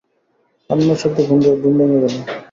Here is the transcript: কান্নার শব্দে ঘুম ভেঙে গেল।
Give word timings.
কান্নার 0.69 0.97
শব্দে 1.01 1.21
ঘুম 1.27 1.39
ভেঙে 1.79 1.97
গেল। 2.03 2.15